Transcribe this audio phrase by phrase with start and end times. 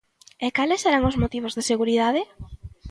[0.45, 2.21] ¿E cales eran os motivos de seguridade?